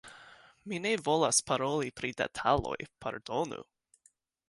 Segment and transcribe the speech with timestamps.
[0.71, 2.75] Mi ne volas paroli pri detaloj,
[3.07, 3.65] pardonu.